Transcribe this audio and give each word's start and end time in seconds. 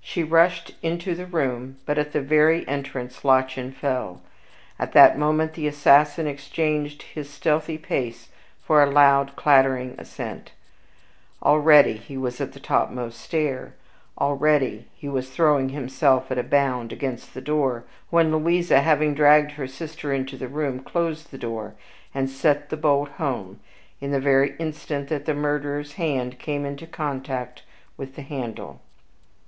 She 0.00 0.22
rushed 0.24 0.74
into 0.82 1.14
the 1.14 1.26
room, 1.26 1.78
but 1.86 1.96
at 1.96 2.12
the 2.12 2.20
very 2.20 2.66
entrance 2.68 3.24
Lottchen 3.24 3.72
fell. 3.72 4.20
At 4.78 4.92
that 4.92 5.16
moment 5.18 5.54
the 5.54 5.68
assassin 5.68 6.26
exchanged 6.26 7.02
his 7.02 7.30
stealthy 7.30 7.78
pace 7.78 8.28
for 8.62 8.82
a 8.82 8.90
loud 8.90 9.34
clattering 9.36 9.94
ascent. 9.96 10.50
Already 11.42 11.94
he 11.94 12.16
was 12.18 12.40
on 12.40 12.50
the 12.50 12.60
topmost 12.60 13.18
stair; 13.20 13.74
already 14.18 14.86
he 14.94 15.08
was 15.08 15.30
throwing 15.30 15.68
himself 15.70 16.30
at 16.30 16.38
a 16.38 16.42
bound 16.44 16.92
against 16.92 17.32
the 17.32 17.40
door, 17.40 17.84
when 18.10 18.32
Louisa, 18.34 18.82
having 18.82 19.14
dragged 19.14 19.52
her 19.52 19.68
sister 19.68 20.12
into 20.12 20.36
the 20.36 20.48
room, 20.48 20.80
closed 20.80 21.30
the 21.30 21.38
door 21.38 21.74
and 22.12 22.28
sent 22.28 22.68
the 22.68 22.76
bolt 22.76 23.08
home 23.12 23.60
in 24.00 24.10
the 24.10 24.20
very 24.20 24.54
instant 24.58 25.08
that 25.08 25.24
the 25.24 25.34
murderer's 25.34 25.94
hand 25.94 26.38
came 26.38 26.66
into 26.66 26.86
contact 26.88 27.62
with 27.96 28.16
the 28.16 28.22
handle. 28.22 28.80